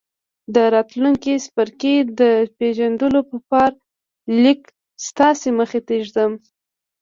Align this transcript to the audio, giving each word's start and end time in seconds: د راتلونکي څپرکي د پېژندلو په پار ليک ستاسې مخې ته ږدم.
د 0.55 0.55
راتلونکي 0.75 1.33
څپرکي 1.45 1.95
د 2.19 2.21
پېژندلو 2.57 3.19
په 3.29 3.37
پار 3.49 3.71
ليک 4.43 4.61
ستاسې 5.07 5.49
مخې 5.59 5.79
ته 5.87 5.93
ږدم. 6.05 6.31